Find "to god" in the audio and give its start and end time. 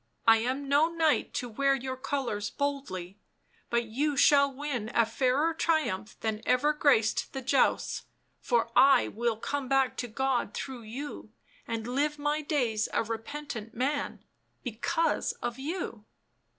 9.97-10.55